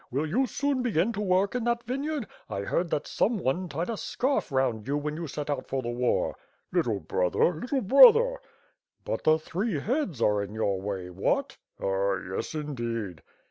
Will 0.09 0.25
you 0.25 0.47
soon 0.47 0.81
begin 0.81 1.13
to 1.13 1.21
work 1.21 1.53
in 1.53 1.63
that 1.65 1.83
vineyard. 1.83 2.25
I 2.49 2.61
heard 2.61 2.89
that 2.89 3.05
some 3.05 3.37
one 3.37 3.69
tied 3.69 3.87
a 3.87 3.95
scarf 3.97 4.51
round 4.51 4.87
you 4.87 4.97
when 4.97 5.15
you 5.15 5.27
set 5.27 5.47
out 5.47 5.67
for 5.67 5.83
the 5.83 5.91
war." 5.91 6.37
"Little 6.71 6.99
brother, 6.99 7.53
little 7.53 7.81
brother!"... 7.81 8.37
"But 9.05 9.23
the 9.25 9.37
three 9.37 9.79
heads 9.79 10.19
are 10.19 10.41
in 10.41 10.55
your 10.55 10.81
way. 10.81 11.11
What?" 11.11 11.57
"Ah. 11.79 12.15
yes, 12.33 12.55
indeed." 12.55 13.21